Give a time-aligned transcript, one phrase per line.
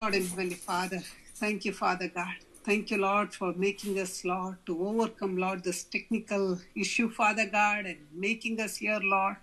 [0.00, 1.02] Lord and Heavenly Father,
[1.34, 2.34] thank you, Father God.
[2.62, 7.84] Thank you, Lord, for making us, Lord, to overcome, Lord, this technical issue, Father God,
[7.86, 9.34] and making us here, Lord,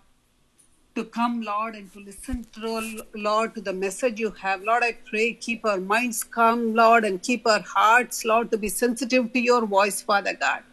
[0.95, 4.63] to come, Lord, and to listen to, Lord, to the message you have.
[4.63, 8.69] Lord, I pray, keep our minds calm, Lord, and keep our hearts, Lord, to be
[8.69, 10.63] sensitive to your voice, Father God.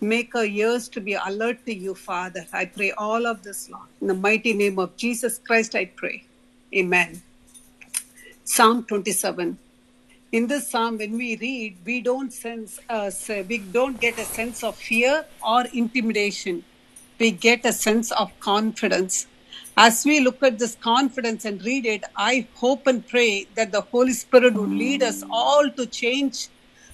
[0.00, 2.44] Make our ears to be alert to you, Father.
[2.52, 3.86] I pray all of this, Lord.
[4.00, 6.24] In the mighty name of Jesus Christ, I pray.
[6.74, 7.22] Amen.
[8.44, 9.56] Psalm 27.
[10.32, 14.24] In this psalm, when we read, we don't sense uh, a, we don't get a
[14.24, 16.64] sense of fear or intimidation.
[17.20, 19.28] We get a sense of confidence.
[19.76, 23.82] As we look at this confidence and read it, I hope and pray that the
[23.82, 26.48] Holy Spirit would lead us all to change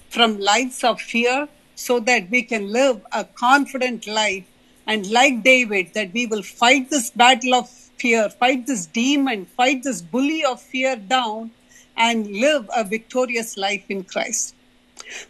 [0.09, 4.45] from lives of fear so that we can live a confident life.
[4.85, 9.83] And like David, that we will fight this battle of fear, fight this demon, fight
[9.83, 11.51] this bully of fear down,
[11.97, 14.55] and live a victorious life in Christ.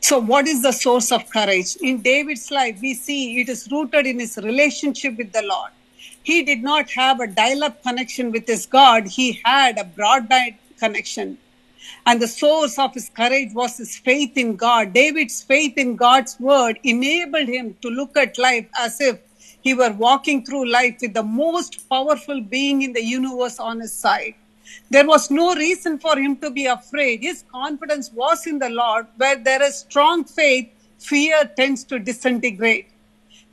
[0.01, 1.76] So, what is the source of courage?
[1.77, 5.71] In David's life, we see it is rooted in his relationship with the Lord.
[6.23, 10.55] He did not have a dial up connection with his God, he had a broadband
[10.77, 11.37] connection.
[12.05, 14.93] And the source of his courage was his faith in God.
[14.93, 19.17] David's faith in God's word enabled him to look at life as if
[19.62, 23.93] he were walking through life with the most powerful being in the universe on his
[23.93, 24.35] side.
[24.90, 27.21] There was no reason for him to be afraid.
[27.21, 29.07] His confidence was in the Lord.
[29.18, 32.88] Where there is strong faith, fear tends to disintegrate.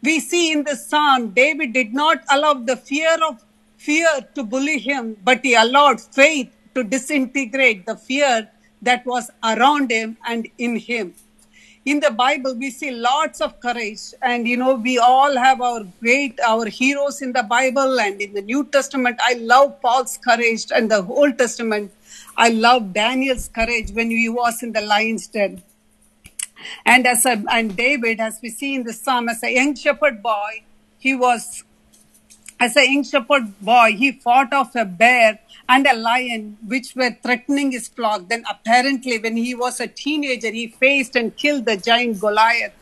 [0.03, 3.45] We see in the psalm, David did not allow the fear of
[3.77, 8.49] fear to bully him, but he allowed faith to disintegrate the fear
[8.83, 11.15] that was around him and in him
[11.87, 14.13] in the bible we see lots of courage.
[14.21, 18.35] And you know we all have our great our heroes in the bible and in
[18.35, 19.19] the new testament.
[19.23, 21.93] I love paul's courage and the old testament.
[22.37, 25.63] I love daniel's courage when he was in the lion's den.
[26.85, 30.23] And as a, and david as we see in the psalm as a young shepherd
[30.23, 30.65] boy
[30.99, 31.63] he was
[32.59, 35.39] as a young shepherd boy he fought off a bear
[35.69, 38.29] and a lion which were threatening his flock.
[38.29, 42.73] Then apparently when he was a teenager, he faced and killed the giant Goliath.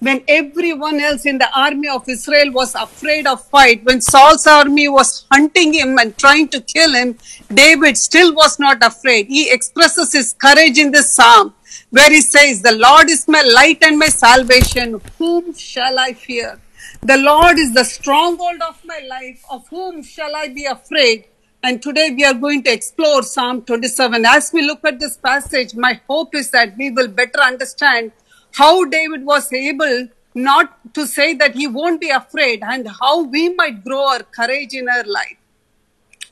[0.00, 4.88] When everyone else in the army of Israel was afraid of fight, when Saul's army
[4.88, 7.16] was hunting him and trying to kill him,
[7.54, 9.28] David still was not afraid.
[9.28, 11.54] He expresses his courage in this psalm
[11.90, 15.00] where he says, The Lord is my light and my salvation.
[15.18, 16.58] Whom shall I fear?
[17.02, 19.44] The Lord is the stronghold of my life.
[19.50, 21.26] Of whom shall I be afraid?
[21.64, 24.26] And today we are going to explore Psalm 27.
[24.26, 28.10] As we look at this passage, my hope is that we will better understand
[28.54, 33.54] how David was able not to say that he won't be afraid and how we
[33.54, 35.36] might grow our courage in our life.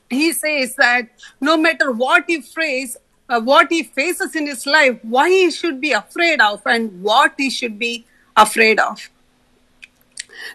[0.09, 1.07] He says that
[1.39, 2.97] no matter what he faces,
[3.29, 7.35] uh, what he faces in his life, why he should be afraid of and what
[7.37, 8.05] he should be
[8.35, 9.09] afraid of.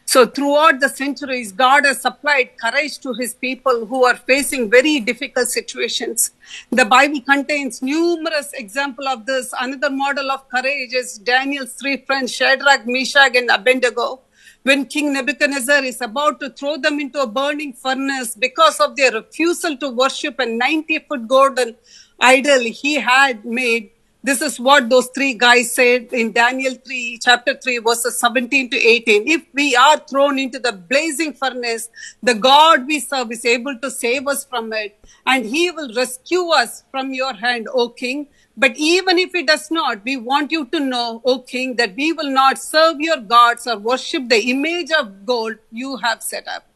[0.04, 5.00] So, throughout the centuries, God has supplied courage to his people who are facing very
[5.00, 6.30] difficult situations.
[6.70, 9.52] The Bible contains numerous examples of this.
[9.60, 14.20] Another model of courage is Daniel's three friends, Shadrach, Meshach, and Abednego.
[14.62, 19.12] When King Nebuchadnezzar is about to throw them into a burning furnace because of their
[19.12, 21.76] refusal to worship a 90 foot golden
[22.18, 23.92] idol he had made,
[24.26, 28.76] this is what those three guys said in Daniel 3, chapter 3, verses 17 to
[28.76, 29.28] 18.
[29.28, 31.88] If we are thrown into the blazing furnace,
[32.24, 36.48] the God we serve is able to save us from it, and he will rescue
[36.48, 38.26] us from your hand, O king.
[38.56, 42.12] But even if he does not, we want you to know, O king, that we
[42.12, 46.66] will not serve your gods or worship the image of gold you have set up.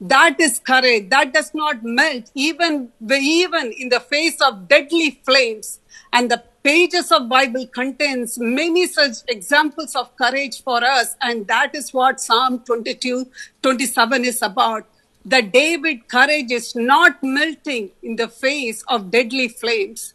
[0.00, 1.10] That is courage.
[1.10, 5.80] That does not melt even, even in the face of deadly flames.
[6.12, 11.74] And the pages of bible contains many such examples of courage for us and that
[11.74, 13.26] is what psalm 22
[13.62, 14.86] 27 is about.
[15.24, 20.14] The david courage is not melting in the face of deadly flames.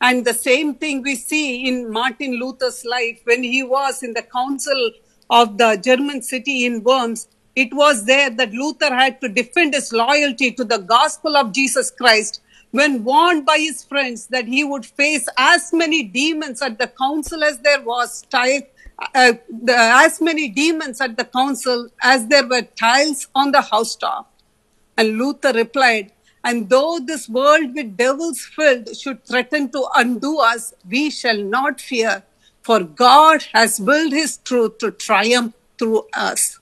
[0.00, 4.22] And the same thing we see in martin luther's life when he was in the
[4.22, 4.90] council
[5.30, 7.28] of the german city in worms.
[7.54, 11.90] It was there that luther had to defend his loyalty to the gospel of jesus
[11.90, 12.40] christ
[12.74, 17.44] when warned by his friends that he would face as many demons at the council
[17.44, 19.32] as there was uh,
[19.62, 24.28] the, as many demons at the council as there were tiles on the housetop.
[24.96, 26.10] And Luther replied,
[26.42, 31.80] and though this world with devils filled should threaten to undo us, we shall not
[31.80, 32.24] fear,
[32.62, 36.58] for God has willed his truth to triumph through us.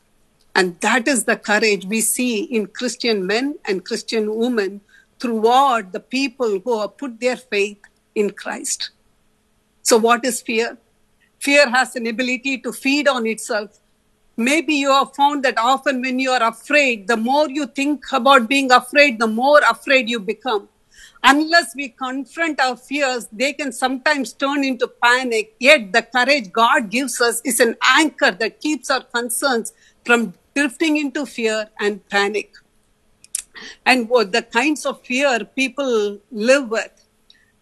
[0.54, 4.82] And that is the courage we see in Christian men and Christian women
[5.22, 7.78] throughout the people who have put their faith
[8.16, 8.90] in Christ.
[9.82, 10.78] So, what is fear?
[11.38, 13.78] Fear has an ability to feed on itself.
[14.36, 18.48] Maybe you have found that often when you are afraid, the more you think about
[18.48, 20.69] being afraid, the more afraid you become.
[21.22, 25.54] Unless we confront our fears, they can sometimes turn into panic.
[25.60, 29.72] Yet the courage God gives us is an anchor that keeps our concerns
[30.04, 32.52] from drifting into fear and panic.
[33.84, 36.90] And what the kinds of fear people live with.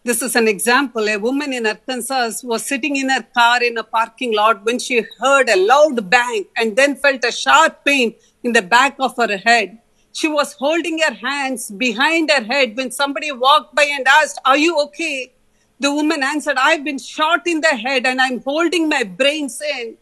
[0.03, 1.07] This is an example.
[1.07, 5.05] A woman in Arkansas was sitting in her car in a parking lot when she
[5.19, 9.37] heard a loud bang and then felt a sharp pain in the back of her
[9.37, 9.77] head.
[10.11, 14.57] She was holding her hands behind her head when somebody walked by and asked, Are
[14.57, 15.33] you okay?
[15.79, 19.97] The woman answered, I've been shot in the head and I'm holding my brains in.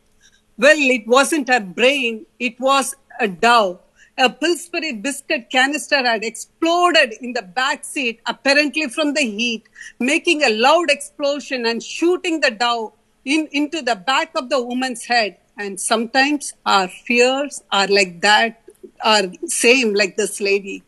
[0.58, 3.80] Well, it wasn't her brain, it was a dove.
[4.22, 10.44] A Pillsbury biscuit canister had exploded in the back seat, apparently from the heat, making
[10.44, 12.92] a loud explosion and shooting the dove
[13.24, 15.38] in, into the back of the woman's head.
[15.58, 18.62] And sometimes our fears are like that,
[19.02, 20.84] are same like this lady.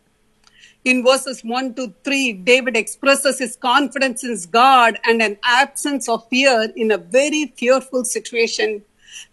[0.83, 6.27] In verses 1 to 3, David expresses his confidence in God and an absence of
[6.27, 8.83] fear in a very fearful situation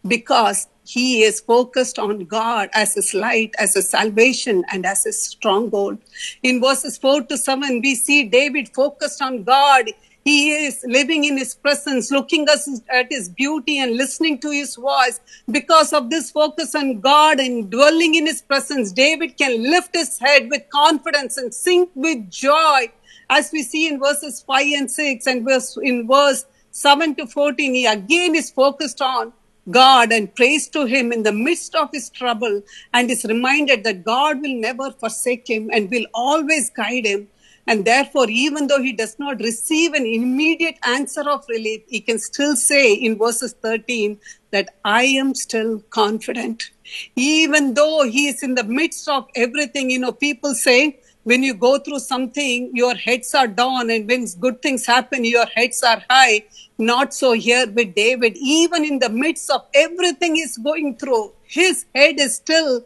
[0.06, 5.23] because he is focused on God as his light, as his salvation, and as his
[5.23, 5.99] stronghold.
[6.43, 9.90] In verses 4 to 7, we see David focused on God.
[10.25, 15.20] He is living in his presence, looking at his beauty and listening to his voice.
[15.50, 20.19] Because of this focus on God and dwelling in his presence, David can lift his
[20.19, 22.90] head with confidence and sing with joy.
[23.29, 27.75] As we see in verses 5 and 6 and verse, in verse 7 to 14,
[27.75, 29.35] he again is focused on
[29.70, 32.62] God and prays to him in the midst of his trouble
[32.93, 37.29] and is reminded that God will never forsake him and will always guide him.
[37.67, 42.19] And therefore, even though he does not receive an immediate answer of relief, he can
[42.19, 44.19] still say in verses 13
[44.53, 46.71] that I am still confident.
[47.14, 51.52] Even though he is in the midst of everything, you know, people say, when you
[51.52, 56.02] go through something, your heads are down, and when good things happen, your heads are
[56.08, 56.44] high.
[56.78, 58.38] Not so here with David.
[58.38, 62.82] Even in the midst of everything he's going through, his head is still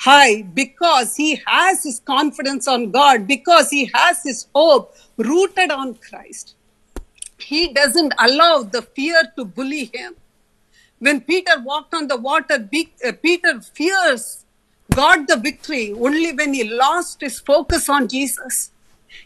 [0.00, 5.94] high because he has his confidence on God, because he has his hope rooted on
[5.94, 6.56] Christ.
[7.38, 10.16] He doesn't allow the fear to bully him.
[10.98, 12.68] When Peter walked on the water,
[13.06, 14.43] uh, Peter fears
[14.92, 18.70] got the victory only when he lost his focus on Jesus.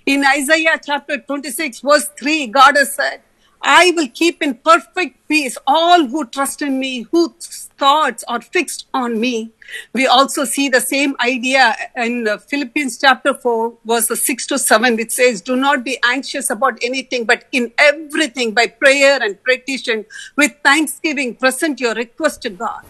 [0.07, 3.23] In Isaiah chapter 26, verse 3, God has said,
[3.61, 8.87] I will keep in perfect peace all who trust in me, whose thoughts are fixed
[8.95, 9.51] on me.
[9.93, 15.11] We also see the same idea in Philippians chapter 4, verses 6 to 7, which
[15.11, 20.07] says, Do not be anxious about anything, but in everything by prayer and petition,
[20.37, 22.85] with thanksgiving, present your request to God.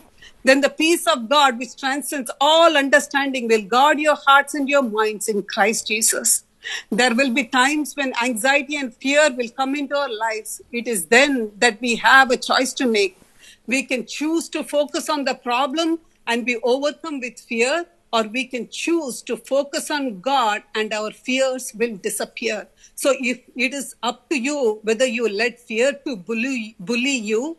[0.48, 4.82] Then the peace of God, which transcends all understanding, will guard your hearts and your
[4.82, 6.44] minds in Christ Jesus.
[6.90, 10.62] There will be times when anxiety and fear will come into our lives.
[10.72, 13.18] It is then that we have a choice to make.
[13.66, 18.46] We can choose to focus on the problem and be overcome with fear, or we
[18.46, 22.68] can choose to focus on God and our fears will disappear.
[22.94, 27.58] So if it is up to you whether you let fear to bully, bully you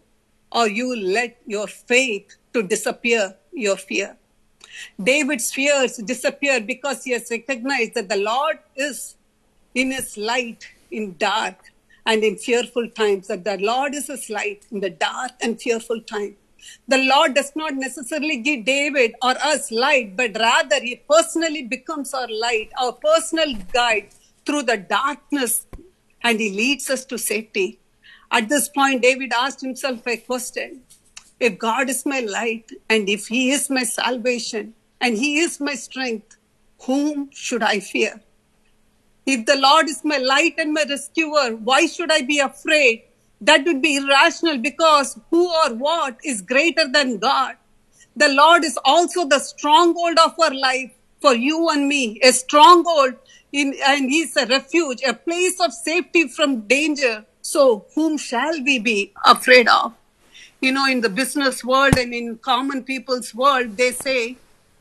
[0.52, 4.18] or you let your faith to disappear your fear.
[5.02, 9.16] David's fears disappear because he has recognized that the Lord is
[9.76, 11.72] in his light in dark
[12.06, 16.02] and in fearful times, that the Lord is his light in the dark and fearful
[16.02, 16.36] time.
[16.88, 22.14] The Lord does not necessarily give David or us light, but rather he personally becomes
[22.14, 24.10] our light, our personal guide
[24.46, 25.68] through the darkness,
[26.24, 27.80] and he leads us to safety.
[28.32, 30.82] At this point, David asked himself a question
[31.40, 35.76] if God is my light and if He is my salvation and He is my
[35.76, 36.38] strength,
[36.82, 38.22] whom should I fear?
[39.26, 43.04] If the Lord is my light and my rescuer, why should I be afraid?
[43.42, 47.56] That would be irrational because who or what is greater than God?
[48.16, 53.14] The Lord is also the stronghold of our life for you and me, a stronghold
[53.54, 57.26] in, and He's a refuge, a place of safety from danger.
[57.54, 59.94] So whom shall we be afraid of?
[60.62, 64.38] you know, in the business world and in common people's world, they say,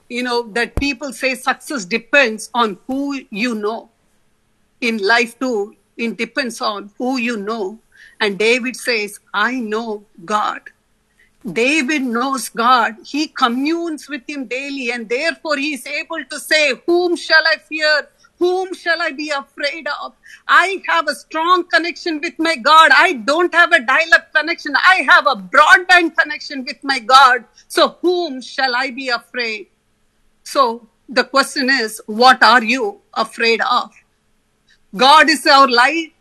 [0.09, 3.89] you know, that people say success depends on who you know.
[4.81, 7.79] In life too, it depends on who you know.
[8.21, 10.63] And David says, I know God.
[11.53, 12.97] David knows God.
[13.05, 17.57] He communes with him daily, and therefore he is able to say, Whom shall I
[17.59, 18.09] fear?
[18.39, 20.15] Whom shall I be afraid of?
[20.47, 22.91] I have a strong connection with my God.
[22.95, 24.75] I don't have a dial up connection.
[24.77, 27.45] I have a broadband connection with my God.
[27.69, 29.69] So, whom shall I be afraid?
[30.45, 33.91] So, the question is, what are you afraid of?
[34.97, 36.13] God is our light.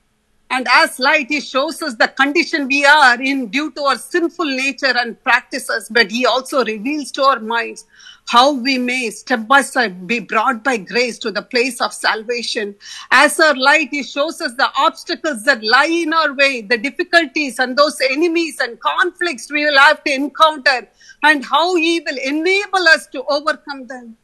[0.50, 4.46] And as light, He shows us the condition we are in due to our sinful
[4.46, 7.86] nature and practices, but He also reveals to our minds
[8.28, 12.76] how we may step by step be brought by grace to the place of salvation.
[13.12, 17.60] As our light, He shows us the obstacles that lie in our way, the difficulties
[17.60, 20.88] and those enemies and conflicts we will have to encounter,
[21.24, 24.18] and how He will enable us to overcome them.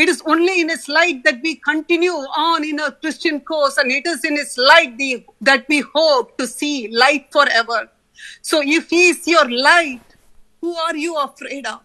[0.00, 3.90] It is only in His light that we continue on in our Christian course, and
[3.90, 7.90] it is in His light the, that we hope to see light forever.
[8.40, 10.00] So, if He is your light,
[10.62, 11.82] who are you afraid of?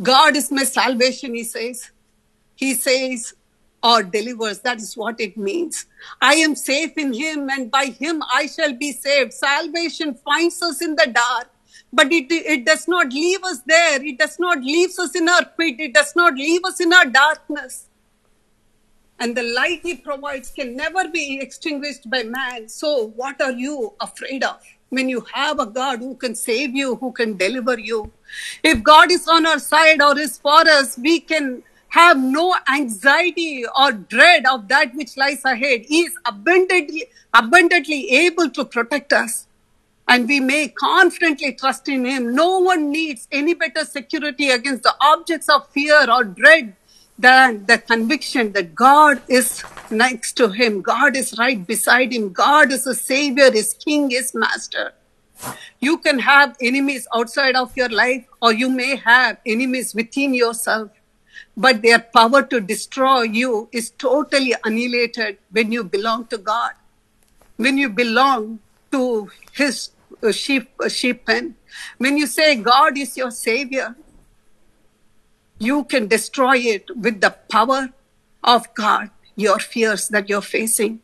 [0.00, 1.90] God is my salvation, He says.
[2.54, 3.34] He says,
[3.82, 4.60] or delivers.
[4.60, 5.86] That is what it means.
[6.20, 9.32] I am safe in Him, and by Him I shall be saved.
[9.32, 11.51] Salvation finds us in the dark
[11.92, 14.02] but it, it does not leave us there.
[14.02, 15.76] It does not leave us in our pit.
[15.78, 17.86] It does not leave us in our darkness.
[19.20, 22.68] And the light he provides can never be extinguished by man.
[22.68, 26.96] So, what are you afraid of when you have a God who can save you,
[26.96, 28.10] who can deliver you?
[28.62, 33.64] If God is on our side or is for us, we can have no anxiety
[33.78, 35.82] or dread of that which lies ahead.
[35.86, 39.46] He is abundantly, abundantly able to protect us
[40.08, 42.34] and we may confidently trust in Him.
[42.34, 46.76] No one needs any better security against the objects of fear or dread
[47.18, 52.72] than the conviction that God is next to him, God is right beside him, God
[52.72, 54.92] is a Savior, His King, His Master.
[55.80, 60.90] You can have enemies outside of your life, or you may have enemies within yourself,
[61.56, 66.72] but their power to destroy you is totally annihilated when you belong to God.
[67.56, 68.60] When you belong
[68.92, 69.90] to his
[70.22, 71.56] uh, sheep, uh, sheep pen.
[71.98, 73.96] When you say God is your savior,
[75.58, 77.90] you can destroy it with the power
[78.44, 81.00] of God, your fears that you're facing.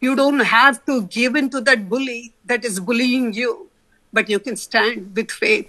[0.00, 3.70] You don't have to give in to that bully that is bullying you,
[4.12, 5.68] but you can stand with faith.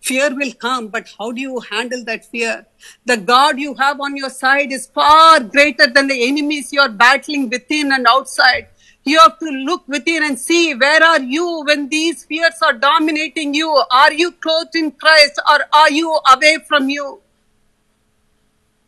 [0.00, 2.66] Fear will come, but how do you handle that fear?
[3.06, 7.48] The God you have on your side is far greater than the enemies you're battling
[7.48, 8.66] within and outside.
[9.04, 13.52] You have to look within and see where are you when these fears are dominating
[13.52, 13.68] you?
[13.90, 17.20] Are you clothed in Christ or are you away from you?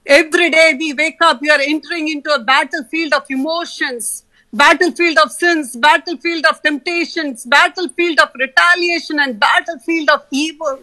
[0.06, 5.32] Every day we wake up, we are entering into a battlefield of emotions, battlefield of
[5.32, 10.80] sins, battlefield of temptations, battlefield of retaliation, and battlefield of evil.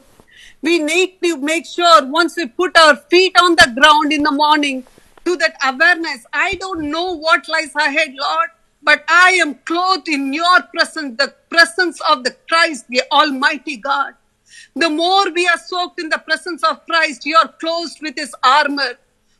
[0.61, 4.31] We need to make sure once we put our feet on the ground in the
[4.31, 4.85] morning
[5.25, 6.25] to that awareness.
[6.33, 8.49] I don't know what lies ahead, Lord,
[8.83, 14.13] but I am clothed in your presence, the presence of the Christ, the Almighty God.
[14.75, 18.33] The more we are soaked in the presence of Christ, you are clothed with his
[18.43, 18.97] armor.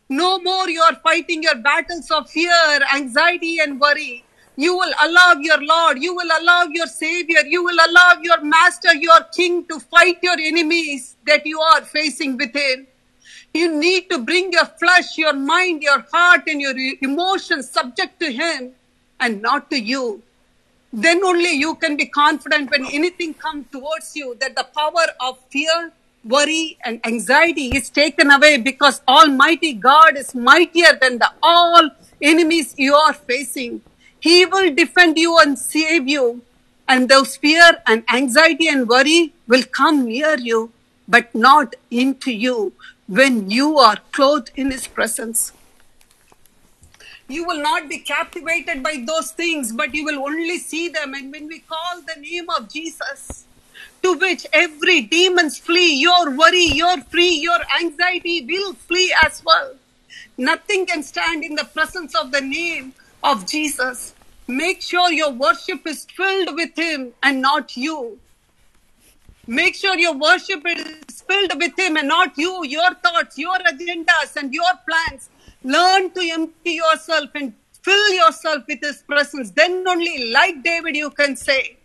[0.10, 4.24] No more you are fighting your battles of fear, anxiety, and worry.
[4.57, 8.93] You will allow your Lord, you will allow your Savior, you will allow your Master,
[8.93, 12.86] your King to fight your enemies that you are facing within.
[13.53, 18.31] You need to bring your flesh, your mind, your heart, and your emotions subject to
[18.31, 18.74] Him
[19.22, 20.22] and not to you.
[20.92, 25.40] Then only you can be confident when anything comes towards you that the power of
[25.50, 25.94] fear,
[26.25, 31.90] worry, and anxiety is taken away because Almighty God is mightier than the all
[32.22, 33.82] enemies you are facing.
[34.20, 36.42] He will defend you and save you.
[36.90, 40.72] And those fear and anxiety and worry will come near you,
[41.08, 42.74] but not into you
[43.08, 45.54] when you are clothed in His presence.
[47.32, 51.14] You will not be captivated by those things, but you will only see them.
[51.14, 53.46] And when we call the name of Jesus,
[54.04, 59.76] to which every demons flee, your worry, your free, your anxiety will flee as well.
[60.38, 64.14] Nothing can stand in the presence of the name of Jesus.
[64.48, 68.20] Make sure your worship is filled with Him and not you.
[69.48, 74.36] Make sure your worship is filled with Him and not you, your thoughts, your agendas,
[74.36, 75.30] and your plans.
[75.63, 77.53] Learn to empty yourself and
[77.84, 79.51] fill yourself with His presence.
[79.51, 81.77] Then only, like David, you can say,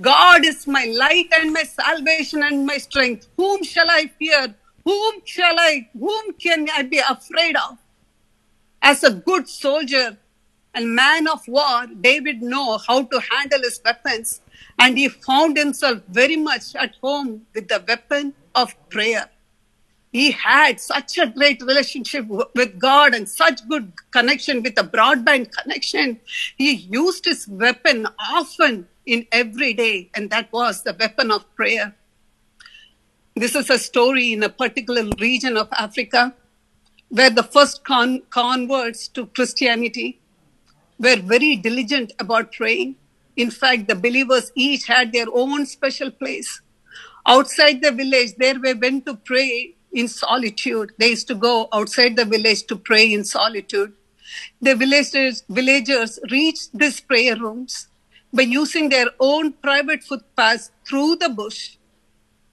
[0.00, 3.28] God is my light and my salvation and my strength.
[3.36, 4.54] Whom shall I fear?
[4.84, 7.78] Whom shall I, whom can I be afraid of?
[8.80, 10.16] As a good soldier
[10.72, 14.40] and man of war, David know how to handle his weapons
[14.78, 19.28] and he found himself very much at home with the weapon of prayer.
[20.12, 25.52] He had such a great relationship with God and such good connection with a broadband
[25.52, 26.20] connection.
[26.56, 31.94] He used his weapon often in every day, and that was the weapon of prayer.
[33.36, 36.34] This is a story in a particular region of Africa
[37.08, 40.20] where the first con- converts to Christianity
[40.98, 42.96] were very diligent about praying.
[43.36, 46.60] In fact, the believers each had their own special place.
[47.26, 50.92] Outside the village, there they went to pray in solitude.
[50.98, 53.92] They used to go outside the village to pray in solitude.
[54.60, 57.88] The villagers, villagers reached these prayer rooms
[58.32, 61.76] by using their own private footpaths through the bush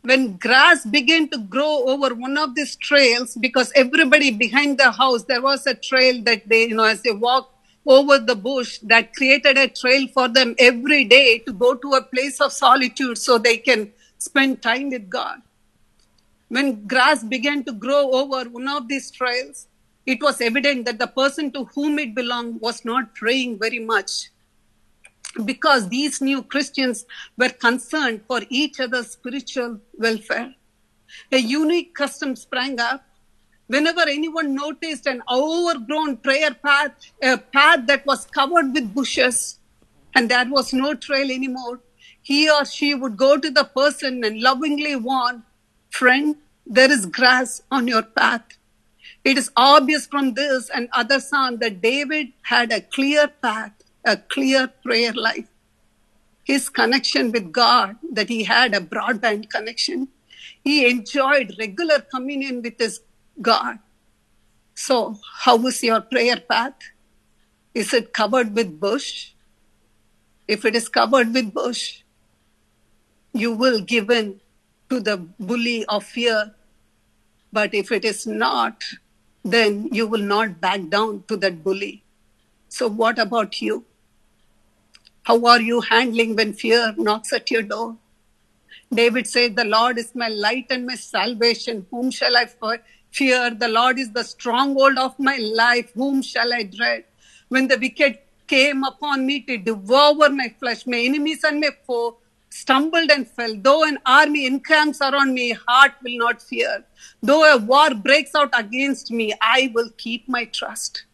[0.04, 5.24] when grass began to grow over one of these trails because everybody behind the house
[5.24, 7.52] there was a trail that they you know as they walked
[7.88, 12.04] over the bush that created a trail for them every day to go to a
[12.04, 15.42] place of solitude so they can spend time with god
[16.50, 19.68] when grass began to grow over one of these trails
[20.06, 24.30] it was evident that the person to whom it belonged was not praying very much
[25.44, 27.06] because these new Christians
[27.38, 30.54] were concerned for each other's spiritual welfare.
[31.32, 33.04] A unique custom sprang up.
[33.68, 39.60] Whenever anyone noticed an overgrown prayer path, a path that was covered with bushes,
[40.14, 41.82] and there was no trail anymore,
[42.22, 45.44] he or she would go to the person and lovingly warn,
[46.00, 46.36] Friend,
[46.66, 48.46] there is grass on your path.
[49.24, 53.72] It is obvious from this and other psalms that David had a clear path
[54.06, 55.48] a clear prayer life.
[56.44, 60.10] His connection with God, that he had a broadband connection.
[60.64, 63.00] He enjoyed regular communion with his
[63.42, 63.80] God.
[64.76, 66.76] So, how is your prayer path?
[67.74, 69.32] Is it covered with bush?
[70.48, 72.04] If it is covered with bush,
[73.34, 74.40] you will give in
[74.90, 76.54] to the bully of fear.
[77.52, 78.84] But if it is not,
[79.44, 82.04] then you will not back down to that bully.
[82.70, 83.86] So, what about you?
[85.24, 87.98] How are you handling when fear knocks at your door?
[88.94, 91.86] David said, The Lord is my light and my salvation.
[91.92, 92.48] Whom shall I
[93.12, 93.50] fear?
[93.52, 95.92] The Lord is the stronghold of my life.
[95.96, 97.06] Whom shall I dread?
[97.50, 102.18] When the wicked came upon me to devour my flesh, my enemies and my foe
[102.56, 103.54] stumbled and fell.
[103.56, 106.84] Though an army encamps around me, heart will not fear.
[107.22, 111.06] Though a war breaks out against me, I will keep my trust.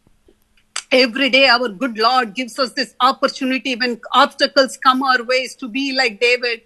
[0.92, 5.68] Every day, our good Lord gives us this opportunity when obstacles come our ways to
[5.68, 6.62] be like David.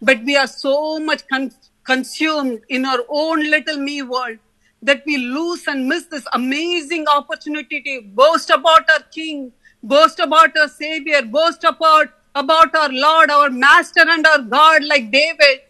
[0.00, 1.52] But we are so much con-
[1.84, 4.38] consumed in our own little me world
[4.82, 9.52] that we lose and miss this amazing opportunity to boast about our King,
[9.82, 15.10] boast about our Savior, boast about, about our Lord, our Master, and our God like
[15.10, 15.60] David.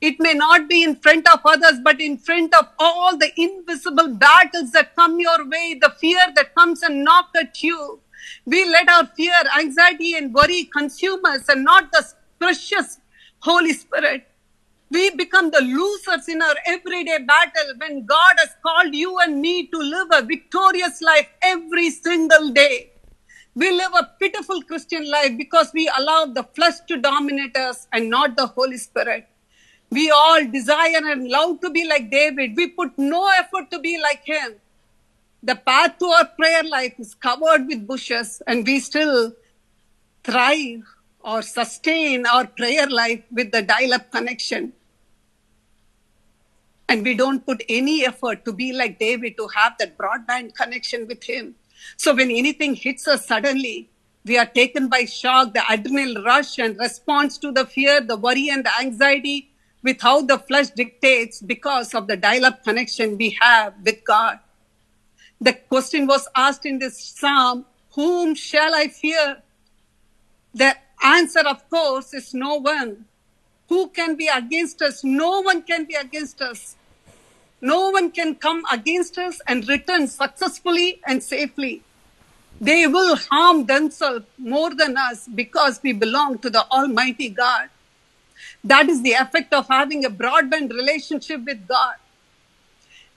[0.00, 4.08] It may not be in front of others, but in front of all the invisible
[4.14, 8.00] battles that come your way, the fear that comes and knocks at you.
[8.46, 12.06] We let our fear, anxiety, and worry consume us and not the
[12.38, 13.00] precious
[13.40, 14.28] Holy Spirit.
[14.90, 19.66] We become the losers in our everyday battle when God has called you and me
[19.66, 22.93] to live a victorious life every single day.
[23.56, 28.10] We live a pitiful Christian life because we allow the flesh to dominate us and
[28.10, 29.28] not the Holy Spirit.
[29.90, 32.56] We all desire and love to be like David.
[32.56, 34.56] We put no effort to be like him.
[35.44, 39.34] The path to our prayer life is covered with bushes, and we still
[40.24, 40.82] thrive
[41.20, 44.72] or sustain our prayer life with the dial up connection.
[46.88, 51.06] And we don't put any effort to be like David to have that broadband connection
[51.06, 51.54] with him.
[51.96, 53.88] So when anything hits us suddenly,
[54.24, 58.48] we are taken by shock, the adrenal rush and response to the fear, the worry
[58.48, 59.50] and the anxiety
[59.82, 64.38] with how the flesh dictates because of the dial up connection we have with God.
[65.40, 69.42] The question was asked in this psalm Whom shall I fear?
[70.54, 73.04] The answer, of course, is no one.
[73.68, 75.04] Who can be against us?
[75.04, 76.76] No one can be against us.
[77.72, 81.82] No one can come against us and return successfully and safely.
[82.60, 87.70] They will harm themselves more than us because we belong to the Almighty God.
[88.62, 91.94] That is the effect of having a broadband relationship with God.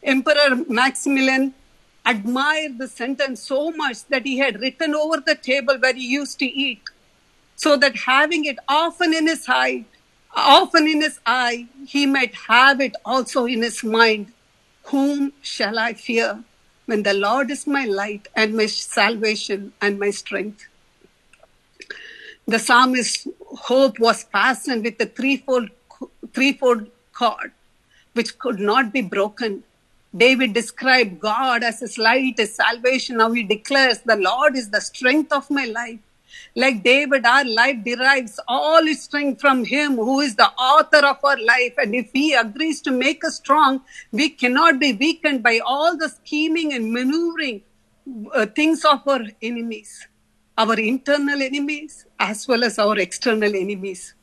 [0.02, 1.54] Emperor Maximilian
[2.06, 6.40] admired the sentence so much that he had written over the table where he used
[6.40, 6.84] to eat,
[7.58, 9.84] so that having it often in his eye,
[10.34, 14.32] often in his eye, he might have it also in his mind.
[14.88, 16.44] Whom shall I fear
[16.86, 20.68] when the Lord is my light and my salvation and my strength?
[22.48, 25.70] The psalmist's hope was fastened with a threefold,
[26.34, 27.52] threefold cord.
[28.14, 29.64] which could not be broken.
[30.16, 33.18] David described God as his light, his salvation.
[33.18, 36.00] Now he declares, The Lord is the strength of my life.
[36.56, 41.18] Like David, our life derives all its strength from Him who is the author of
[41.24, 41.74] our life.
[41.78, 46.10] And if He agrees to make us strong, we cannot be weakened by all the
[46.10, 47.64] scheming and maneuvering
[48.34, 50.08] uh, things of our enemies,
[50.58, 54.14] our internal enemies as well as our external enemies.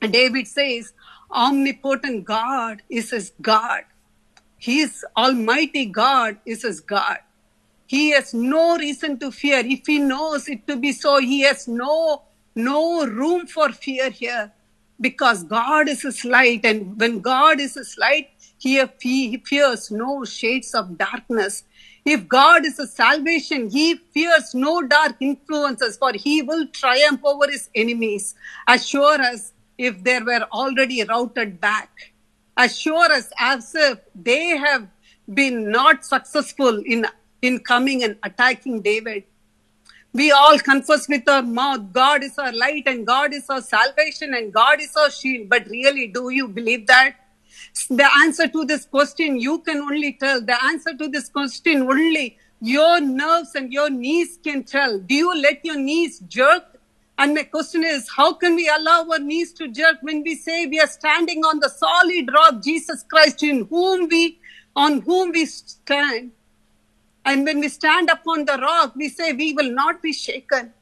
[0.00, 0.92] And David says,
[1.30, 3.82] Omnipotent God is His God.
[4.58, 7.18] His Almighty God is His God.
[7.90, 9.58] He has no reason to fear.
[9.66, 12.22] If he knows it to be so, he has no,
[12.54, 14.52] no room for fear here
[15.00, 16.64] because God is his light.
[16.64, 21.64] And when God is his light, he, he fears no shades of darkness.
[22.04, 27.50] If God is a salvation, he fears no dark influences, for he will triumph over
[27.50, 28.36] his enemies.
[28.68, 32.12] Assure us if they were already routed back.
[32.56, 34.86] As sure as, as if they have
[35.34, 37.04] been not successful in
[37.42, 39.24] in coming and attacking David.
[40.12, 44.34] We all confess with our mouth, God is our light and God is our salvation
[44.34, 45.48] and God is our shield.
[45.48, 47.14] But really, do you believe that?
[47.88, 50.40] The answer to this question, you can only tell.
[50.40, 54.98] The answer to this question, only your nerves and your knees can tell.
[54.98, 56.64] Do you let your knees jerk?
[57.16, 60.66] And my question is, how can we allow our knees to jerk when we say
[60.66, 64.40] we are standing on the solid rock, Jesus Christ, in whom we,
[64.74, 66.32] on whom we stand?
[67.24, 70.72] And when we stand upon the rock, we say we will not be shaken.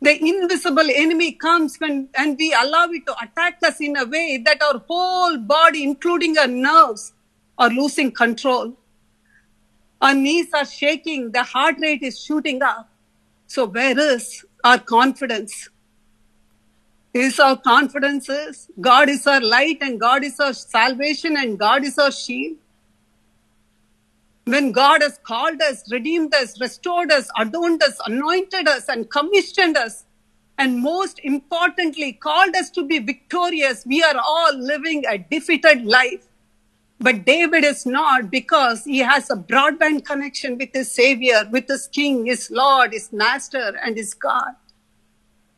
[0.00, 4.40] The invisible enemy comes when, and we allow it to attack us in a way
[4.44, 7.12] that our whole body, including our nerves,
[7.58, 8.76] are losing control.
[10.00, 12.88] Our knees are shaking, the heart rate is shooting up.
[13.48, 15.68] So where is our confidence?
[17.14, 21.84] Is our confidence is God is our light and God is our salvation and God
[21.84, 22.58] is our shield?
[24.50, 29.76] When God has called us, redeemed us, restored us, adorned us, anointed us, and commissioned
[29.76, 30.04] us,
[30.58, 36.26] and most importantly, called us to be victorious, we are all living a defeated life.
[37.00, 41.86] But David is not because he has a broadband connection with his Savior, with his
[41.86, 44.56] King, his Lord, his Master, and his God.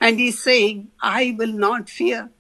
[0.01, 2.31] And he's saying, I will not fear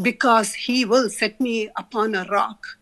[0.00, 2.78] because he will set me upon a rock.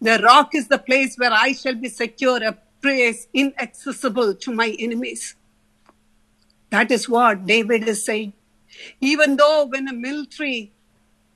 [0.00, 4.76] The rock is the place where I shall be secure, a place inaccessible to my
[4.78, 5.36] enemies.
[6.70, 8.34] That is what David is saying.
[9.00, 10.72] Even though when a military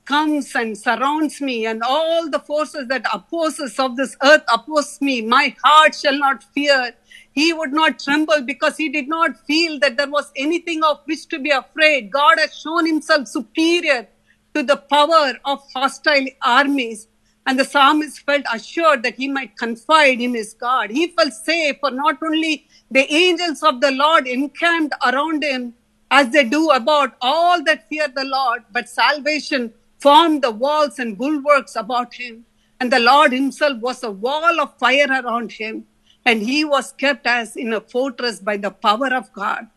[0.05, 5.21] comes and surrounds me and all the forces that opposes of this earth oppose me,
[5.21, 6.93] my heart shall not fear.
[7.31, 11.27] He would not tremble because he did not feel that there was anything of which
[11.29, 12.11] to be afraid.
[12.11, 14.07] God has shown himself superior
[14.55, 17.07] to the power of hostile armies.
[17.45, 20.91] And the psalmist felt assured that he might confide in his God.
[20.91, 25.73] He felt safe, for not only the angels of the Lord encamped around him
[26.11, 31.17] as they do about all that fear the Lord, but salvation formed the walls and
[31.17, 32.45] bulwarks about him.
[32.79, 35.85] And the Lord himself was a wall of fire around him.
[36.25, 39.67] And he was kept as in a fortress by the power of God.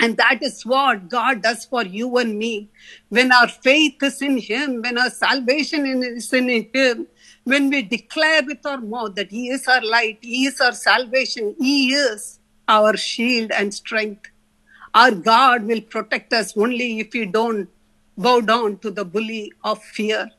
[0.00, 2.70] And that is what God does for you and me.
[3.08, 7.08] When our faith is in Him, when our salvation is in Him,
[7.44, 11.56] when we declare with our mouth that He is our light, He is our salvation,
[11.58, 14.30] He is our shield and strength.
[14.94, 17.68] Our God will protect us only if we don't
[18.16, 20.30] bow down to the bully of fear.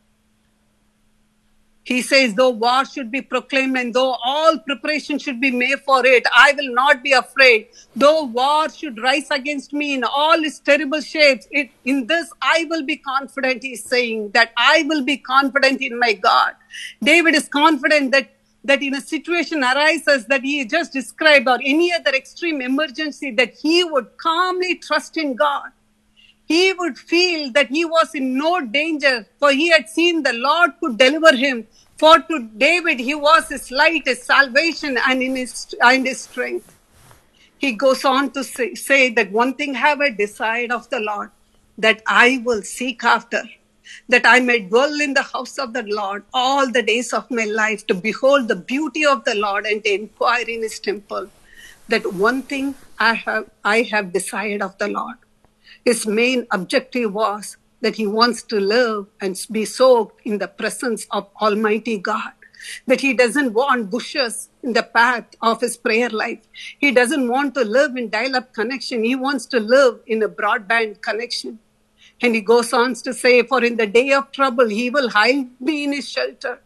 [1.89, 6.05] He says, though war should be proclaimed and though all preparation should be made for
[6.05, 7.69] it, I will not be afraid.
[7.95, 12.67] Though war should rise against me in all its terrible shapes, it, in this I
[12.69, 16.53] will be confident, he's saying, that I will be confident in my God.
[17.01, 21.91] David is confident that that in a situation arises that he just described or any
[21.93, 25.71] other extreme emergency that he would calmly trust in God
[26.49, 30.71] he would feel that he was in no danger, for he had seen the Lord
[30.79, 31.67] could deliver him.
[31.95, 36.75] For to David, he was his light, his salvation, and in his, and his strength.
[37.59, 41.29] He goes on to say, say that one thing have I desired of the Lord,
[41.77, 43.43] that I will seek after,
[44.07, 47.45] that I may dwell in the house of the Lord all the days of my
[47.45, 51.29] life, to behold the beauty of the Lord and to inquire in his temple.
[51.89, 55.17] That one thing I have, I have desired of the Lord
[55.85, 61.07] his main objective was that he wants to live and be soaked in the presence
[61.11, 62.33] of Almighty God.
[62.87, 66.41] That he doesn't want bushes in the path of his prayer life.
[66.77, 69.03] He doesn't want to live in dial up connection.
[69.05, 71.59] He wants to live in a broadband connection.
[72.21, 75.47] And he goes on to say, For in the day of trouble, he will hide
[75.61, 76.59] me in his shelter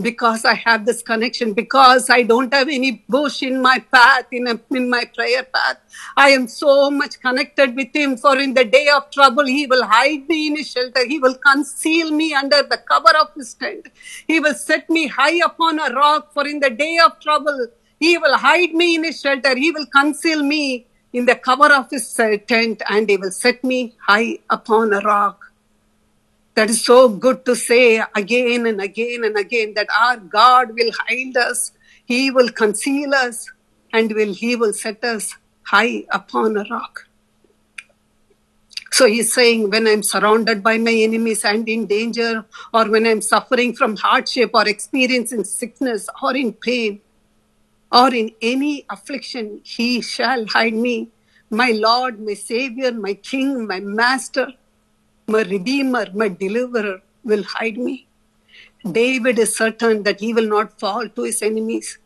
[0.00, 4.46] because I have this connection, because I don't have any bush in my path, in,
[4.46, 5.78] a, in my prayer path.
[6.16, 9.84] I am so much connected with Him, for in the day of trouble, He will
[9.84, 11.06] hide me in His shelter.
[11.06, 13.88] He will conceal me under the cover of His tent.
[14.26, 18.18] He will set me high upon a rock, for in the day of trouble, He
[18.18, 19.56] will hide me in His shelter.
[19.56, 23.64] He will conceal me in the cover of His uh, tent, and He will set
[23.64, 25.45] me high upon a rock.
[26.56, 30.90] That is so good to say again and again and again that our God will
[31.06, 31.72] hide us,
[32.06, 33.50] He will conceal us,
[33.92, 37.08] and will He will set us high upon a rock.
[38.90, 43.20] So he's saying, when I'm surrounded by my enemies and in danger, or when I'm
[43.20, 47.02] suffering from hardship or experiencing sickness or in pain,
[47.92, 51.10] or in any affliction, he shall hide me.
[51.50, 54.52] My Lord, my Savior, my King, my Master,
[55.26, 58.06] my Redeemer, my Deliverer will hide me.
[58.90, 61.98] David is certain that he will not fall to his enemies,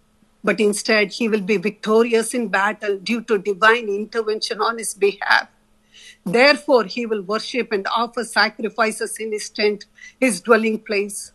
[0.42, 5.48] but instead he will be victorious in battle due to divine intervention on his behalf.
[6.24, 9.86] Therefore, he will worship and offer sacrifices in his tent,
[10.18, 11.32] his dwelling place.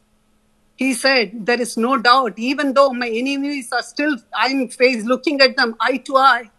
[0.75, 5.41] He said, There is no doubt, even though my enemies are still, I'm face looking
[5.41, 6.51] at them eye to eye,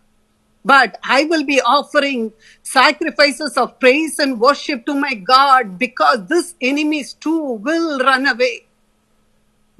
[0.66, 2.32] but I will be offering
[2.64, 8.66] sacrifices of praise and worship to my God because this enemies too will run away.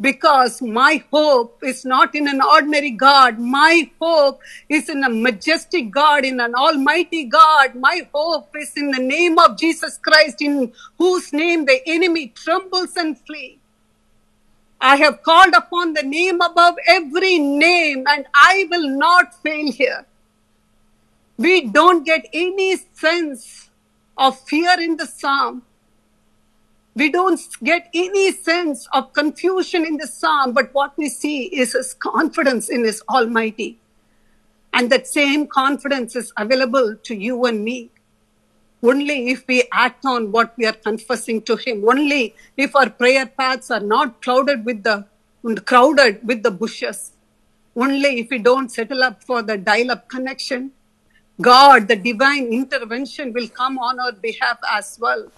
[0.00, 3.40] Because my hope is not in an ordinary God.
[3.40, 7.74] My hope is in a majestic God, in an almighty God.
[7.74, 12.96] My hope is in the name of Jesus Christ, in whose name the enemy trembles
[12.96, 13.58] and flees.
[14.80, 20.06] I have called upon the name above every name, and I will not fail here.
[21.38, 23.68] We don't get any sense
[24.16, 25.62] of fear in the psalm.
[26.94, 31.74] We don't get any sense of confusion in the psalm, but what we see is
[31.74, 33.78] his confidence in his Almighty.
[34.72, 37.90] And that same confidence is available to you and me.
[38.82, 41.86] Only if we act on what we are confessing to him.
[41.86, 45.06] Only if our prayer paths are not clouded with the
[45.66, 47.12] crowded with the bushes.
[47.74, 50.72] Only if we don't settle up for the dial-up connection
[51.40, 55.30] God, the divine intervention will come on our behalf as well.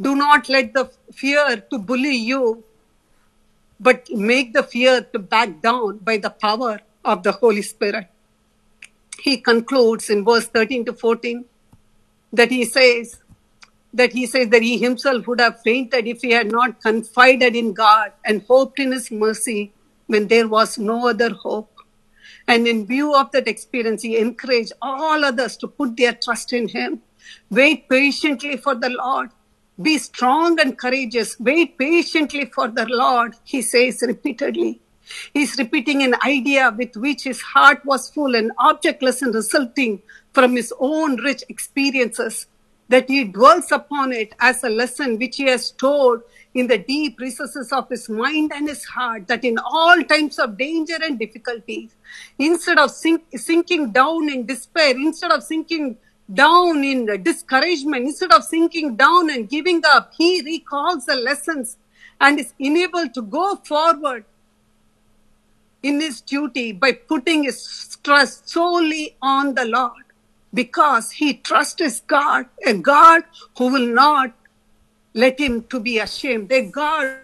[0.00, 2.64] Do not let the fear to bully you,
[3.80, 8.08] but make the fear to back down by the power of the Holy Spirit.
[9.22, 11.44] He concludes in verse 13 to 14
[12.32, 13.20] that he says,
[13.94, 17.72] that he says that he himself would have fainted if he had not confided in
[17.72, 19.72] God and hoped in his mercy
[20.06, 21.71] when there was no other hope.
[22.48, 26.68] And in view of that experience, he encouraged all others to put their trust in
[26.68, 27.02] him.
[27.50, 29.30] Wait patiently for the Lord.
[29.80, 31.38] Be strong and courageous.
[31.40, 34.80] Wait patiently for the Lord, he says repeatedly.
[35.34, 40.02] He's repeating an idea with which his heart was full and objectless and resulting
[40.32, 42.46] from his own rich experiences,
[42.88, 46.22] that he dwells upon it as a lesson which he has stored
[46.54, 50.58] in the deep recesses of his mind and his heart that in all times of
[50.58, 51.94] danger and difficulties,
[52.38, 55.96] instead of sink, sinking down in despair, instead of sinking
[56.32, 61.78] down in discouragement, instead of sinking down and giving up, he recalls the lessons
[62.20, 64.24] and is enabled to go forward
[65.82, 70.04] in his duty by putting his trust solely on the Lord
[70.54, 73.24] because he trusts God, a God
[73.56, 74.32] who will not
[75.14, 76.48] let him to be ashamed.
[76.48, 77.18] They God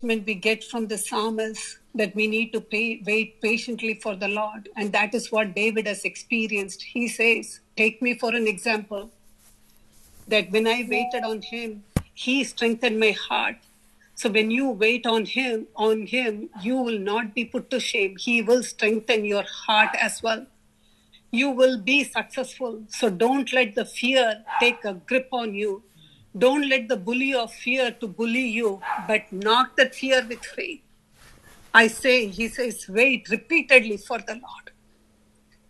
[0.00, 4.28] When we get from the psalmist that we need to pay, wait patiently for the
[4.28, 4.68] Lord.
[4.76, 6.82] And that is what David has experienced.
[6.82, 9.10] He says, Take me for an example,
[10.28, 11.82] that when I waited on him,
[12.14, 13.56] he strengthened my heart.
[14.14, 18.16] So when you wait on him, on him, you will not be put to shame.
[18.18, 20.46] He will strengthen your heart as well
[21.30, 22.82] you will be successful.
[22.88, 25.82] So don't let the fear take a grip on you.
[26.36, 30.82] Don't let the bully of fear to bully you, but knock that fear with faith.
[31.74, 34.70] I say, he says, wait repeatedly for the Lord.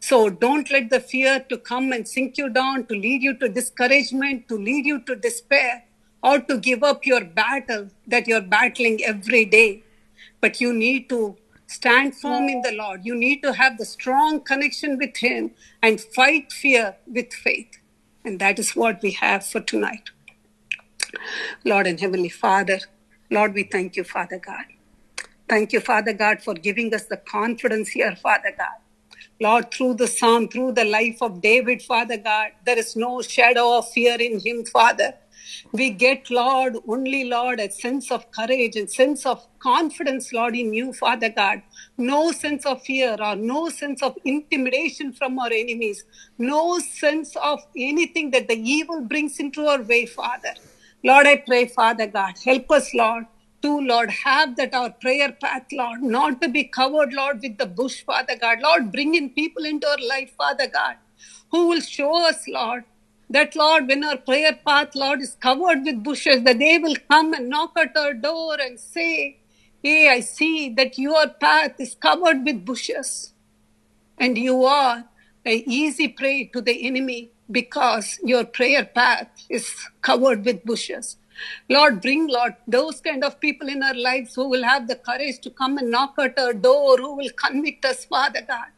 [0.01, 3.49] So don't let the fear to come and sink you down, to lead you to
[3.49, 5.85] discouragement, to lead you to despair,
[6.23, 9.83] or to give up your battle that you're battling every day.
[10.41, 11.37] But you need to
[11.69, 13.07] Stand firm in the Lord.
[13.07, 15.53] You need to have the strong connection with Him
[15.83, 17.79] and fight fear with faith.
[18.25, 20.11] And that is what we have for tonight.
[21.65, 22.81] Lord and Heavenly Father,
[23.31, 24.65] Lord, we thank you, Father God.
[25.49, 28.79] Thank you, Father God, for giving us the confidence here, Father God.
[29.41, 33.79] Lord, through the psalm, through the life of David, Father God, there is no shadow
[33.79, 35.15] of fear in him, Father.
[35.73, 40.75] We get, Lord, only, Lord, a sense of courage and sense of confidence, Lord, in
[40.75, 41.63] you, Father God.
[41.97, 46.05] No sense of fear or no sense of intimidation from our enemies.
[46.39, 50.55] No sense of anything that the evil brings into our way, Father.
[51.05, 53.27] Lord, I pray, Father God, help us, Lord,
[53.63, 57.67] to, Lord, have that our prayer path, Lord, not to be covered, Lord, with the
[57.67, 58.61] bush, Father God.
[58.61, 60.97] Lord, bring in people into our life, Father God,
[61.51, 62.85] who will show us, Lord,
[63.31, 67.35] that, Lord, when our prayer path, Lord, is covered with bushes, that they will come
[67.35, 69.39] and knock at our door and say,
[69.83, 73.33] Hey, I see that your path is covered with bushes
[74.19, 75.05] and you are
[75.45, 79.71] an easy prey to the enemy because your prayer path is
[80.03, 81.17] covered with bushes.
[81.69, 85.41] Lord, bring, Lord, those kind of people in our lives who will have the courage
[85.41, 88.69] to come and knock at our door, who will convict us, Father God.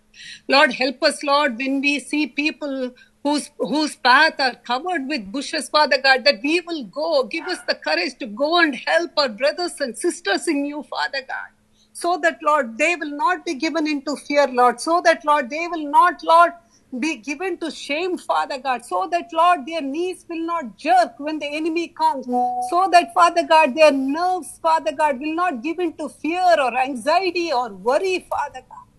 [0.49, 5.68] Lord, help us, Lord, when we see people whose, whose path are covered with bushes,
[5.68, 7.24] Father God, that we will go.
[7.24, 11.22] Give us the courage to go and help our brothers and sisters in you, Father
[11.28, 11.50] God
[11.92, 15.68] so that, Lord, they will not be given into fear, Lord, so that, Lord, they
[15.68, 16.52] will not, Lord,
[17.00, 21.38] be given to shame, Father God, so that, Lord, their knees will not jerk when
[21.38, 22.26] the enemy comes,
[22.70, 27.52] so that, Father God, their nerves, Father God, will not give into fear or anxiety
[27.52, 28.89] or worry, Father God.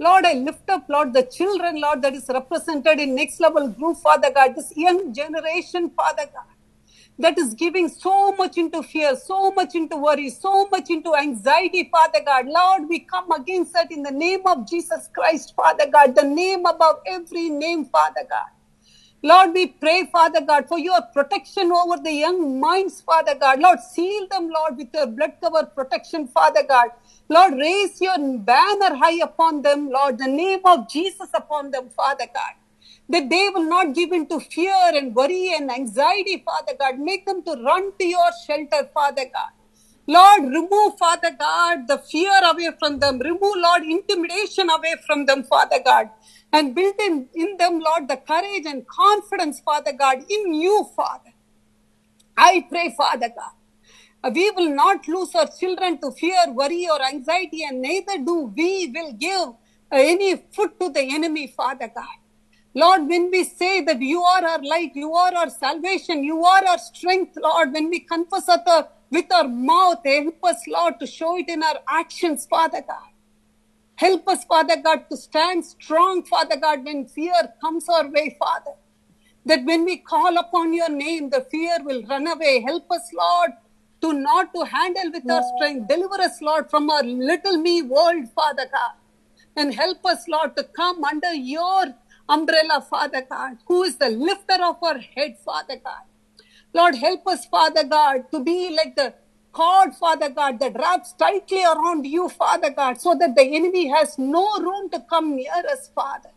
[0.00, 3.98] Lord, I lift up, Lord, the children, Lord, that is represented in next level group,
[3.98, 6.46] Father God, this young generation, Father God
[7.20, 11.88] that is giving so much into fear, so much into worry, so much into anxiety,
[11.92, 12.46] Father God.
[12.48, 16.66] Lord, we come against that in the name of Jesus Christ, Father God, the name
[16.66, 18.48] above every name, Father God.
[19.22, 23.60] Lord, we pray, Father God, for your protection over the young minds, Father God.
[23.60, 26.88] Lord, seal them, Lord, with your blood cover protection, Father God.
[27.30, 32.26] Lord, raise your banner high upon them, Lord, the name of Jesus upon them, Father
[32.34, 32.54] God
[33.10, 36.98] that they will not give in to fear and worry and anxiety, Father God.
[37.00, 39.52] Make them to run to your shelter, Father God.
[40.06, 43.20] Lord, remove, Father God, the fear away from them.
[43.20, 46.10] Remove, Lord, intimidation away from them, Father God.
[46.52, 51.32] And build in, in them, Lord, the courage and confidence, Father God, in you, Father.
[52.36, 53.52] I pray, Father God.
[54.22, 58.92] We will not lose our children to fear, worry, or anxiety, and neither do we
[58.94, 59.54] will give uh,
[59.92, 62.18] any foot to the enemy, Father God.
[62.74, 66.64] Lord, when we say that you are our light, you are our salvation, you are
[66.66, 71.36] our strength, Lord, when we confess our, with our mouth, help us, Lord, to show
[71.38, 73.08] it in our actions, Father God.
[73.96, 78.72] Help us, Father God, to stand strong, Father God, when fear comes our way, Father.
[79.46, 82.62] That when we call upon your name, the fear will run away.
[82.64, 83.50] Help us, Lord,
[84.02, 85.88] to not to handle with our strength.
[85.88, 88.92] Deliver us, Lord, from our little me world, Father God.
[89.56, 91.94] And help us, Lord, to come under your
[92.28, 96.04] umbrella, Father God, who is the lifter of our head, Father God.
[96.72, 99.14] Lord, help us, Father God, to be like the
[99.52, 104.18] cord, Father God, that wraps tightly around you, Father God, so that the enemy has
[104.18, 106.30] no room to come near us, Father.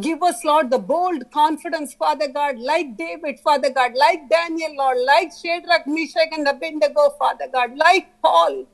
[0.00, 4.98] Give us, Lord, the bold confidence, Father God, like David, Father God, like Daniel, Lord,
[5.06, 8.66] like Shadrach, Meshach, and Abednego, Father God, like Paul.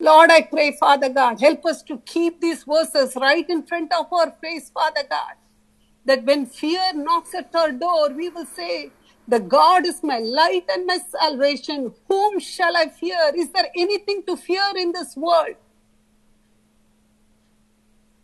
[0.00, 4.12] Lord, I pray, Father God, help us to keep these verses right in front of
[4.12, 5.34] our face, Father God.
[6.06, 8.92] That when fear knocks at our door, we will say,
[9.28, 11.94] The God is my light and my salvation.
[12.08, 13.32] Whom shall I fear?
[13.36, 15.56] Is there anything to fear in this world?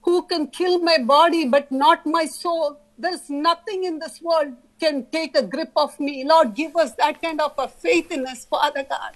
[0.07, 2.79] Who can kill my body but not my soul?
[2.97, 6.25] There's nothing in this world can take a grip of me.
[6.25, 9.15] Lord, give us that kind of a faith in us, Father God.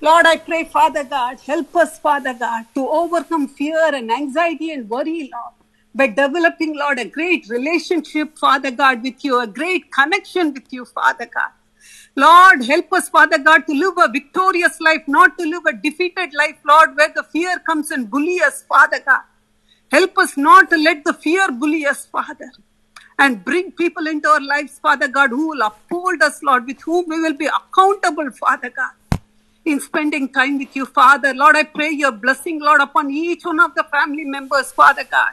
[0.00, 4.88] Lord, I pray, Father God, help us, Father God, to overcome fear and anxiety and
[4.88, 5.54] worry, Lord,
[5.92, 10.84] by developing, Lord, a great relationship, Father God, with you, a great connection with you,
[10.84, 11.50] Father God.
[12.14, 16.32] Lord, help us, Father God, to live a victorious life, not to live a defeated
[16.32, 19.22] life, Lord, where the fear comes and bully us, Father God.
[19.90, 22.50] Help us not to let the fear bully us, Father.
[23.18, 27.06] And bring people into our lives, Father God, who will uphold us, Lord, with whom
[27.08, 28.90] we will be accountable, Father God
[29.66, 31.34] in spending time with you, Father.
[31.34, 35.32] Lord, I pray your blessing, Lord, upon each one of the family members, Father God.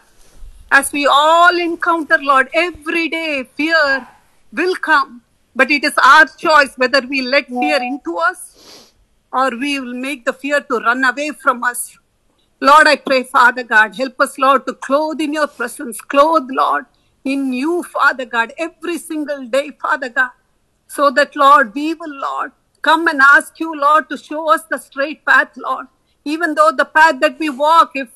[0.71, 4.07] As we all encounter, Lord, every day fear
[4.51, 5.21] will come,
[5.55, 8.91] but it is our choice whether we let fear into us
[9.31, 11.95] or we will make the fear to run away from us.
[12.63, 16.85] Lord, I pray, Father God, help us, Lord, to clothe in your presence, clothe, Lord,
[17.25, 20.31] in you, Father God, every single day, Father God,
[20.87, 24.77] so that, Lord, we will, Lord, come and ask you, Lord, to show us the
[24.77, 25.87] straight path, Lord.
[26.23, 28.07] Even though the path that we walk, if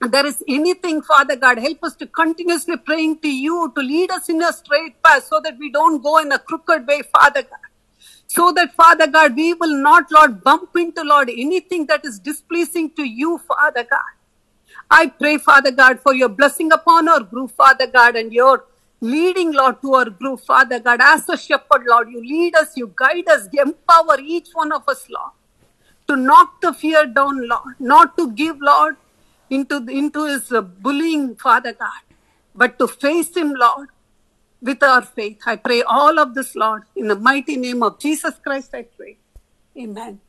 [0.00, 4.28] there is anything, Father God, help us to continuously praying to you to lead us
[4.28, 7.65] in a straight path so that we don't go in a crooked way, Father God.
[8.28, 12.90] So that, Father God, we will not, Lord, bump into, Lord, anything that is displeasing
[12.92, 14.00] to you, Father God.
[14.90, 18.66] I pray, Father God, for your blessing upon our group, Father God, and your
[19.00, 21.00] leading, Lord, to our group, Father God.
[21.02, 24.88] As a shepherd, Lord, you lead us, you guide us, you empower each one of
[24.88, 25.32] us, Lord,
[26.08, 28.96] to knock the fear down, Lord, not to give, Lord,
[29.50, 32.02] into, into his bullying, Father God,
[32.54, 33.88] but to face him, Lord,
[34.66, 35.40] with our faith.
[35.46, 39.18] I pray all of this, Lord, in the mighty name of Jesus Christ, I pray.
[39.78, 40.20] Amen.